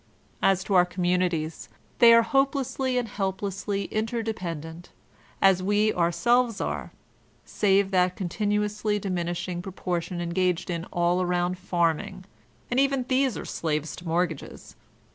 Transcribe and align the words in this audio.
As 0.41 0.63
to 0.63 0.73
our 0.73 0.83
communities, 0.83 1.69
they 1.99 2.11
are 2.11 2.23
hopelessly 2.23 2.97
and 2.97 3.07
help 3.07 3.39
lessly 3.41 3.87
interdependent, 3.91 4.89
as 5.43 5.61
we 5.61 5.93
ourselves 5.93 6.59
are, 6.59 6.91
save 7.45 7.91
that 7.91 8.15
con 8.15 8.27
tinuously 8.27 8.99
diminishing 8.99 9.61
proportion 9.61 10.19
engaged 10.19 10.71
in 10.71 10.85
all 10.85 11.21
around 11.21 11.59
farming; 11.59 12.25
and 12.71 12.79
even 12.79 13.05
these 13.09 13.37
are 13.37 13.45
slaves 13.45 13.95
to 13.97 14.07
mortgages. 14.07 14.75